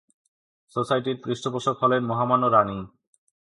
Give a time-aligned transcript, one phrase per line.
[0.75, 2.77] সোসাইটির পৃষ্ঠপোষক হলেন মহামান্য রানী।